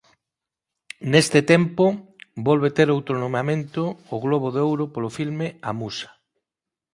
Neste 1.11 1.39
tempo 1.53 1.85
volve 2.47 2.69
ter 2.77 2.87
outro 2.95 3.15
nomeamento 3.23 3.83
ó 4.13 4.15
Globo 4.25 4.47
de 4.55 4.61
Ouro 4.69 4.85
polo 4.93 5.09
filme 5.19 5.47
"A 5.69 5.71
musa". 5.81 6.09